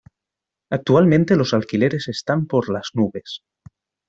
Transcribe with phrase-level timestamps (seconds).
[0.71, 3.43] Actualmente los alquileres están por las nubes.